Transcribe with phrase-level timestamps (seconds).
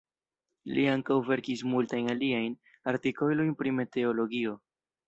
[0.77, 2.59] Li ankaŭ verkis multajn aliajn
[2.95, 4.61] artikolojn pri meteologio.